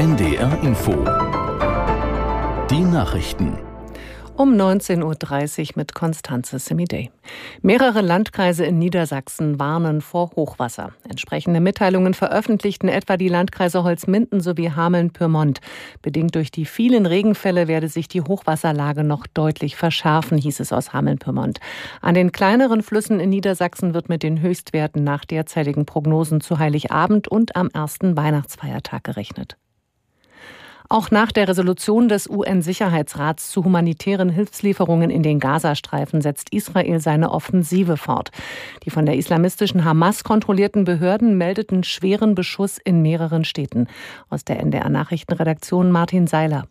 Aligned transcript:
NDR 0.00 0.58
Info. 0.62 0.92
Die 2.70 2.80
Nachrichten. 2.80 3.58
Um 4.34 4.54
19.30 4.54 5.60
Uhr 5.60 5.72
mit 5.74 5.94
Konstanze 5.94 6.58
Semidey. 6.58 7.10
Mehrere 7.60 8.00
Landkreise 8.00 8.64
in 8.64 8.78
Niedersachsen 8.78 9.60
warnen 9.60 10.00
vor 10.00 10.30
Hochwasser. 10.36 10.94
Entsprechende 11.06 11.60
Mitteilungen 11.60 12.14
veröffentlichten 12.14 12.88
etwa 12.88 13.18
die 13.18 13.28
Landkreise 13.28 13.84
Holzminden 13.84 14.40
sowie 14.40 14.70
Hameln-Pyrmont. 14.70 15.60
Bedingt 16.00 16.34
durch 16.34 16.50
die 16.50 16.64
vielen 16.64 17.04
Regenfälle 17.04 17.68
werde 17.68 17.88
sich 17.88 18.08
die 18.08 18.22
Hochwasserlage 18.22 19.04
noch 19.04 19.26
deutlich 19.26 19.76
verschärfen, 19.76 20.38
hieß 20.38 20.60
es 20.60 20.72
aus 20.72 20.94
Hameln-Pyrmont. 20.94 21.60
An 22.00 22.14
den 22.14 22.32
kleineren 22.32 22.82
Flüssen 22.82 23.20
in 23.20 23.28
Niedersachsen 23.28 23.92
wird 23.92 24.08
mit 24.08 24.22
den 24.22 24.40
Höchstwerten 24.40 25.04
nach 25.04 25.26
derzeitigen 25.26 25.84
Prognosen 25.84 26.40
zu 26.40 26.58
Heiligabend 26.58 27.28
und 27.28 27.54
am 27.54 27.68
ersten 27.68 28.16
Weihnachtsfeiertag 28.16 29.04
gerechnet. 29.04 29.58
Auch 30.92 31.12
nach 31.12 31.30
der 31.30 31.46
Resolution 31.46 32.08
des 32.08 32.28
UN-Sicherheitsrats 32.28 33.52
zu 33.52 33.64
humanitären 33.64 34.28
Hilfslieferungen 34.28 35.08
in 35.08 35.22
den 35.22 35.38
Gazastreifen 35.38 36.20
setzt 36.20 36.52
Israel 36.52 36.98
seine 36.98 37.30
Offensive 37.30 37.96
fort. 37.96 38.32
Die 38.84 38.90
von 38.90 39.06
der 39.06 39.14
islamistischen 39.14 39.84
Hamas 39.84 40.24
kontrollierten 40.24 40.82
Behörden 40.82 41.38
meldeten 41.38 41.84
schweren 41.84 42.34
Beschuss 42.34 42.76
in 42.78 43.02
mehreren 43.02 43.44
Städten. 43.44 43.86
Aus 44.30 44.44
der 44.44 44.58
NDR 44.58 44.88
Nachrichtenredaktion 44.88 45.92
Martin 45.92 46.26
Seiler. 46.26 46.64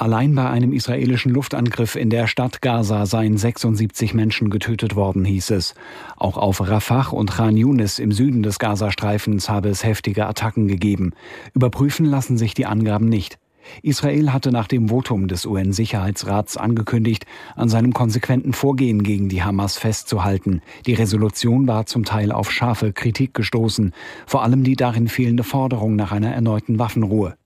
Allein 0.00 0.34
bei 0.34 0.48
einem 0.48 0.72
israelischen 0.72 1.30
Luftangriff 1.30 1.94
in 1.94 2.08
der 2.08 2.26
Stadt 2.26 2.62
Gaza 2.62 3.04
seien 3.04 3.36
76 3.36 4.14
Menschen 4.14 4.48
getötet 4.48 4.96
worden, 4.96 5.26
hieß 5.26 5.50
es. 5.50 5.74
Auch 6.16 6.38
auf 6.38 6.66
Rafah 6.66 7.10
und 7.10 7.30
Khan 7.30 7.54
Yunis 7.54 7.98
im 7.98 8.10
Süden 8.10 8.42
des 8.42 8.58
Gazastreifens 8.58 9.50
habe 9.50 9.68
es 9.68 9.84
heftige 9.84 10.24
Attacken 10.24 10.68
gegeben. 10.68 11.12
Überprüfen 11.52 12.06
lassen 12.06 12.38
sich 12.38 12.54
die 12.54 12.64
Angaben 12.64 13.10
nicht. 13.10 13.38
Israel 13.82 14.32
hatte 14.32 14.52
nach 14.52 14.68
dem 14.68 14.88
Votum 14.88 15.28
des 15.28 15.44
UN-Sicherheitsrats 15.44 16.56
angekündigt, 16.56 17.26
an 17.54 17.68
seinem 17.68 17.92
konsequenten 17.92 18.54
Vorgehen 18.54 19.02
gegen 19.02 19.28
die 19.28 19.42
Hamas 19.42 19.76
festzuhalten. 19.76 20.62
Die 20.86 20.94
Resolution 20.94 21.68
war 21.68 21.84
zum 21.84 22.06
Teil 22.06 22.32
auf 22.32 22.50
scharfe 22.50 22.94
Kritik 22.94 23.34
gestoßen, 23.34 23.92
vor 24.26 24.44
allem 24.44 24.64
die 24.64 24.76
darin 24.76 25.08
fehlende 25.08 25.44
Forderung 25.44 25.94
nach 25.94 26.10
einer 26.10 26.32
erneuten 26.32 26.78
Waffenruhe. 26.78 27.36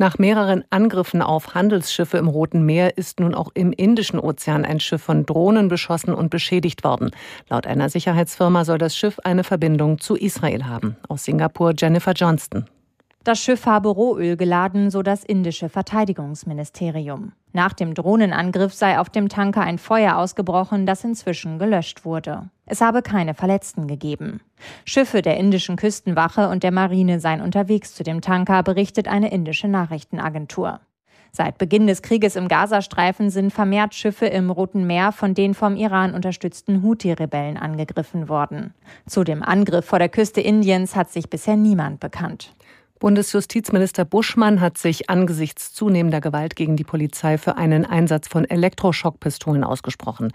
Nach 0.00 0.16
mehreren 0.16 0.64
Angriffen 0.70 1.22
auf 1.22 1.54
Handelsschiffe 1.54 2.18
im 2.18 2.28
Roten 2.28 2.64
Meer 2.64 2.96
ist 2.96 3.18
nun 3.18 3.34
auch 3.34 3.50
im 3.54 3.72
Indischen 3.72 4.20
Ozean 4.20 4.64
ein 4.64 4.78
Schiff 4.78 5.02
von 5.02 5.26
Drohnen 5.26 5.66
beschossen 5.66 6.14
und 6.14 6.30
beschädigt 6.30 6.84
worden. 6.84 7.10
Laut 7.48 7.66
einer 7.66 7.88
Sicherheitsfirma 7.88 8.64
soll 8.64 8.78
das 8.78 8.96
Schiff 8.96 9.18
eine 9.24 9.42
Verbindung 9.42 9.98
zu 9.98 10.14
Israel 10.14 10.66
haben. 10.66 10.96
Aus 11.08 11.24
Singapur 11.24 11.74
Jennifer 11.76 12.12
Johnston. 12.12 12.66
Das 13.24 13.40
Schiff 13.40 13.66
habe 13.66 13.88
Rohöl 13.88 14.36
geladen, 14.36 14.90
so 14.90 15.02
das 15.02 15.24
indische 15.24 15.68
Verteidigungsministerium. 15.68 17.32
Nach 17.52 17.72
dem 17.72 17.94
Drohnenangriff 17.94 18.72
sei 18.72 18.98
auf 18.98 19.10
dem 19.10 19.28
Tanker 19.28 19.62
ein 19.62 19.78
Feuer 19.78 20.16
ausgebrochen, 20.16 20.86
das 20.86 21.04
inzwischen 21.04 21.58
gelöscht 21.58 22.04
wurde. 22.04 22.50
Es 22.66 22.80
habe 22.80 23.02
keine 23.02 23.34
Verletzten 23.34 23.86
gegeben. 23.86 24.40
Schiffe 24.84 25.22
der 25.22 25.36
indischen 25.36 25.76
Küstenwache 25.76 26.48
und 26.48 26.62
der 26.62 26.72
Marine 26.72 27.20
seien 27.20 27.40
unterwegs 27.40 27.94
zu 27.94 28.02
dem 28.02 28.20
Tanker, 28.20 28.62
berichtet 28.62 29.08
eine 29.08 29.30
indische 29.30 29.68
Nachrichtenagentur. 29.68 30.80
Seit 31.32 31.58
Beginn 31.58 31.86
des 31.86 32.02
Krieges 32.02 32.36
im 32.36 32.48
Gazastreifen 32.48 33.30
sind 33.30 33.52
vermehrt 33.52 33.94
Schiffe 33.94 34.26
im 34.26 34.50
Roten 34.50 34.86
Meer 34.86 35.12
von 35.12 35.34
den 35.34 35.54
vom 35.54 35.76
Iran 35.76 36.14
unterstützten 36.14 36.82
Houthi-Rebellen 36.82 37.56
angegriffen 37.56 38.28
worden. 38.28 38.74
Zu 39.06 39.24
dem 39.24 39.42
Angriff 39.42 39.84
vor 39.84 39.98
der 39.98 40.08
Küste 40.08 40.40
Indiens 40.40 40.96
hat 40.96 41.10
sich 41.10 41.28
bisher 41.28 41.56
niemand 41.56 42.00
bekannt. 42.00 42.54
Bundesjustizminister 42.98 44.04
Buschmann 44.04 44.60
hat 44.60 44.76
sich 44.76 45.08
angesichts 45.08 45.72
zunehmender 45.72 46.20
Gewalt 46.20 46.56
gegen 46.56 46.76
die 46.76 46.84
Polizei 46.84 47.38
für 47.38 47.56
einen 47.56 47.84
Einsatz 47.84 48.26
von 48.26 48.44
Elektroschockpistolen 48.44 49.62
ausgesprochen. 49.62 50.32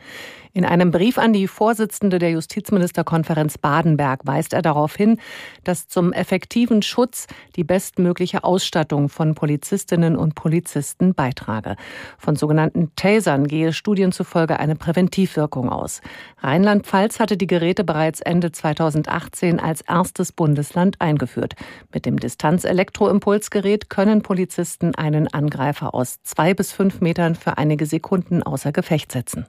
In 0.53 0.65
einem 0.65 0.91
Brief 0.91 1.17
an 1.17 1.33
die 1.33 1.47
Vorsitzende 1.47 2.19
der 2.19 2.29
Justizministerkonferenz 2.31 3.57
Badenberg 3.57 4.21
weist 4.25 4.53
er 4.53 4.61
darauf 4.61 4.95
hin, 4.95 5.19
dass 5.63 5.87
zum 5.87 6.13
effektiven 6.13 6.83
Schutz 6.83 7.27
die 7.55 7.63
bestmögliche 7.63 8.43
Ausstattung 8.43 9.09
von 9.09 9.33
Polizistinnen 9.33 10.15
und 10.15 10.35
Polizisten 10.35 11.15
beitrage. 11.15 11.75
Von 12.19 12.35
sogenannten 12.35 12.91
Tasern 12.95 13.47
gehe 13.47 13.73
Studien 13.73 14.11
zufolge 14.11 14.59
eine 14.59 14.75
Präventivwirkung 14.75 15.69
aus. 15.69 16.01
Rheinland-Pfalz 16.37 17.19
hatte 17.19 17.35
die 17.35 17.47
Geräte 17.47 17.83
bereits 17.83 18.21
Ende 18.21 18.51
2018 18.51 19.59
als 19.59 19.81
erstes 19.81 20.31
Bundesland 20.31 21.01
eingeführt. 21.01 21.55
Mit 21.91 22.05
dem 22.05 22.19
Distanz-Elektroimpulsgerät 22.53 23.89
können 23.89 24.21
Polizisten 24.21 24.93
einen 24.93 25.27
Angreifer 25.27 25.95
aus 25.95 26.21
zwei 26.21 26.53
bis 26.53 26.71
fünf 26.71 27.01
Metern 27.01 27.33
für 27.33 27.57
einige 27.57 27.87
Sekunden 27.87 28.43
außer 28.43 28.71
Gefecht 28.71 29.11
setzen. 29.11 29.47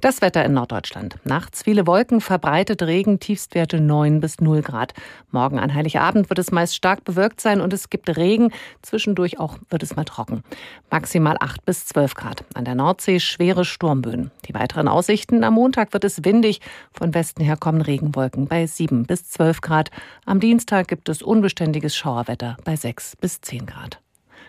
Das 0.00 0.22
Wetter 0.22 0.42
in 0.46 0.54
Norddeutschland. 0.54 1.16
Nachts 1.24 1.62
viele 1.64 1.86
Wolken, 1.86 2.22
verbreitet 2.22 2.82
Regen, 2.82 3.20
Tiefstwerte 3.20 3.80
9 3.80 4.20
bis 4.20 4.40
0 4.40 4.62
Grad. 4.62 4.94
Morgen 5.30 5.58
an 5.58 5.74
Heiligabend 5.74 6.30
wird 6.30 6.38
es 6.38 6.50
meist 6.50 6.74
stark 6.74 7.04
bewölkt 7.04 7.42
sein 7.42 7.60
und 7.60 7.74
es 7.74 7.90
gibt 7.90 8.08
Regen. 8.16 8.50
Zwischendurch 8.80 9.38
auch 9.38 9.58
wird 9.68 9.82
es 9.82 9.96
mal 9.96 10.04
trocken. 10.04 10.42
Maximal 10.90 11.36
8 11.38 11.66
bis 11.66 11.84
12 11.84 12.14
Grad. 12.14 12.44
An 12.54 12.64
der 12.64 12.76
Nordsee 12.76 13.20
schwere 13.20 13.66
Sturmböen. 13.66 14.30
Die 14.46 14.54
weiteren 14.54 14.88
Aussichten. 14.88 15.44
Am 15.44 15.52
Montag 15.52 15.92
wird 15.92 16.04
es 16.04 16.24
windig. 16.24 16.62
Von 16.94 17.12
Westen 17.12 17.44
her 17.44 17.58
kommen 17.58 17.82
Regenwolken 17.82 18.48
bei 18.48 18.66
7 18.66 19.04
bis 19.04 19.28
12 19.28 19.60
Grad. 19.60 19.90
Am 20.24 20.40
Dienstag 20.40 20.88
gibt 20.88 21.10
es 21.10 21.20
unbeständiges 21.20 21.94
Schauerwetter 21.94 22.56
bei 22.64 22.74
6 22.74 23.16
bis 23.16 23.42
10 23.42 23.66
Grad. 23.66 24.00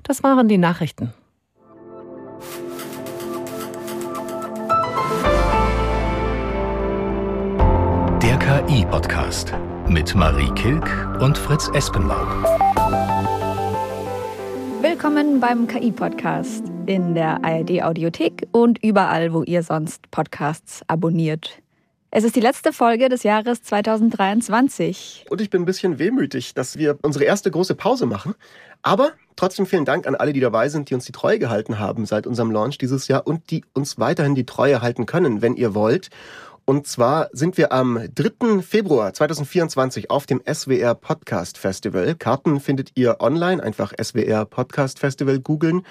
Das 0.03 0.23
waren 0.23 0.47
die 0.47 0.57
Nachrichten. 0.57 1.13
KI-Podcast 8.51 9.53
mit 9.87 10.13
Marie 10.13 10.51
Kilk 10.55 10.85
und 11.21 11.37
Fritz 11.37 11.71
Espenlaub. 11.73 12.27
Willkommen 14.81 15.39
beim 15.39 15.67
KI-Podcast 15.67 16.65
in 16.85 17.15
der 17.15 17.41
ARD-Audiothek 17.45 18.49
und 18.51 18.83
überall, 18.83 19.31
wo 19.31 19.43
ihr 19.43 19.63
sonst 19.63 20.11
Podcasts 20.11 20.81
abonniert. 20.87 21.61
Es 22.09 22.25
ist 22.25 22.35
die 22.35 22.41
letzte 22.41 22.73
Folge 22.73 23.07
des 23.07 23.23
Jahres 23.23 23.63
2023. 23.63 25.27
Und 25.29 25.39
ich 25.39 25.49
bin 25.49 25.61
ein 25.61 25.65
bisschen 25.65 25.97
wehmütig, 25.97 26.53
dass 26.53 26.77
wir 26.77 26.99
unsere 27.03 27.23
erste 27.23 27.51
große 27.51 27.75
Pause 27.75 28.05
machen. 28.05 28.35
Aber 28.81 29.13
trotzdem 29.37 29.65
vielen 29.65 29.85
Dank 29.85 30.05
an 30.05 30.15
alle, 30.15 30.33
die 30.33 30.41
dabei 30.41 30.67
sind, 30.67 30.89
die 30.89 30.93
uns 30.93 31.05
die 31.05 31.13
Treue 31.13 31.39
gehalten 31.39 31.79
haben 31.79 32.05
seit 32.05 32.27
unserem 32.27 32.51
Launch 32.51 32.77
dieses 32.77 33.07
Jahr 33.07 33.25
und 33.25 33.49
die 33.49 33.63
uns 33.73 33.97
weiterhin 33.97 34.35
die 34.35 34.45
Treue 34.45 34.81
halten 34.81 35.05
können, 35.05 35.41
wenn 35.41 35.55
ihr 35.55 35.73
wollt. 35.73 36.09
Und 36.65 36.87
zwar 36.87 37.29
sind 37.33 37.57
wir 37.57 37.71
am 37.71 37.99
3. 38.13 38.61
Februar 38.61 39.13
2024 39.13 40.09
auf 40.09 40.25
dem 40.25 40.41
SWR 40.51 40.95
Podcast 40.95 41.57
Festival. 41.57 42.15
Karten 42.15 42.59
findet 42.59 42.91
ihr 42.95 43.17
online, 43.19 43.61
einfach 43.61 43.93
SWR 44.01 44.45
Podcast 44.45 44.99
Festival 44.99 45.39
googeln. 45.39 45.85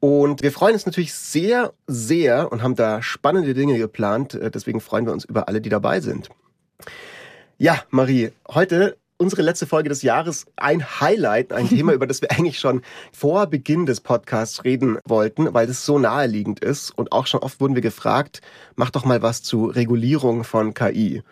Und 0.00 0.42
wir 0.42 0.52
freuen 0.52 0.74
uns 0.74 0.86
natürlich 0.86 1.14
sehr, 1.14 1.72
sehr 1.86 2.50
und 2.50 2.62
haben 2.62 2.74
da 2.74 3.02
spannende 3.02 3.54
Dinge 3.54 3.78
geplant. 3.78 4.38
Deswegen 4.54 4.80
freuen 4.80 5.06
wir 5.06 5.12
uns 5.12 5.24
über 5.24 5.48
alle, 5.48 5.60
die 5.60 5.68
dabei 5.68 6.00
sind. 6.00 6.28
Ja, 7.58 7.82
Marie, 7.90 8.32
heute 8.48 8.96
unsere 9.18 9.42
letzte 9.42 9.66
Folge 9.66 9.88
des 9.88 10.02
Jahres 10.02 10.46
ein 10.56 11.00
Highlight, 11.00 11.52
ein 11.52 11.68
Thema, 11.68 11.92
über 11.94 12.06
das 12.06 12.22
wir 12.22 12.30
eigentlich 12.30 12.58
schon 12.58 12.82
vor 13.12 13.46
Beginn 13.46 13.86
des 13.86 14.00
Podcasts 14.00 14.64
reden 14.64 14.98
wollten, 15.06 15.52
weil 15.54 15.68
es 15.68 15.86
so 15.86 15.98
naheliegend 15.98 16.60
ist. 16.60 16.90
Und 16.90 17.12
auch 17.12 17.26
schon 17.26 17.40
oft 17.40 17.60
wurden 17.60 17.74
wir 17.74 17.82
gefragt, 17.82 18.40
mach 18.76 18.90
doch 18.90 19.04
mal 19.04 19.22
was 19.22 19.42
zu 19.42 19.66
Regulierung 19.66 20.44
von 20.44 20.74
KI. 20.74 21.22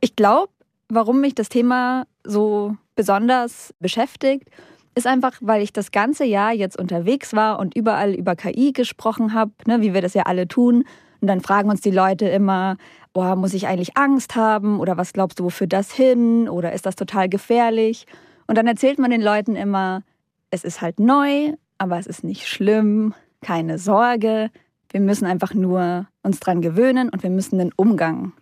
Ich 0.00 0.16
glaube, 0.16 0.52
warum 0.88 1.20
mich 1.20 1.34
das 1.34 1.48
Thema 1.48 2.06
so 2.24 2.76
besonders 2.94 3.74
beschäftigt, 3.80 4.48
ist 4.94 5.06
einfach, 5.06 5.38
weil 5.40 5.62
ich 5.62 5.72
das 5.72 5.90
ganze 5.90 6.24
Jahr 6.24 6.52
jetzt 6.52 6.78
unterwegs 6.78 7.32
war 7.32 7.58
und 7.58 7.74
überall 7.76 8.12
über 8.12 8.36
KI 8.36 8.72
gesprochen 8.72 9.32
habe, 9.32 9.52
ne, 9.66 9.80
wie 9.80 9.94
wir 9.94 10.02
das 10.02 10.14
ja 10.14 10.24
alle 10.24 10.46
tun. 10.46 10.84
Und 11.22 11.28
dann 11.28 11.40
fragen 11.40 11.70
uns 11.70 11.80
die 11.80 11.92
Leute 11.92 12.26
immer, 12.26 12.76
oh, 13.14 13.36
muss 13.36 13.54
ich 13.54 13.68
eigentlich 13.68 13.96
Angst 13.96 14.34
haben 14.34 14.80
oder 14.80 14.96
was 14.96 15.12
glaubst 15.12 15.38
du, 15.38 15.44
wofür 15.44 15.68
das 15.68 15.92
hin 15.92 16.48
oder 16.48 16.72
ist 16.72 16.84
das 16.84 16.96
total 16.96 17.28
gefährlich? 17.28 18.06
Und 18.48 18.58
dann 18.58 18.66
erzählt 18.66 18.98
man 18.98 19.12
den 19.12 19.22
Leuten 19.22 19.54
immer, 19.54 20.02
es 20.50 20.64
ist 20.64 20.82
halt 20.82 20.98
neu, 20.98 21.52
aber 21.78 21.98
es 21.98 22.08
ist 22.08 22.24
nicht 22.24 22.48
schlimm, 22.48 23.14
keine 23.40 23.78
Sorge. 23.78 24.50
Wir 24.90 25.00
müssen 25.00 25.24
einfach 25.24 25.54
nur 25.54 26.08
uns 26.24 26.40
dran 26.40 26.60
gewöhnen 26.60 27.08
und 27.08 27.22
wir 27.22 27.30
müssen 27.30 27.58
den 27.58 27.72
Umgang 27.76 28.32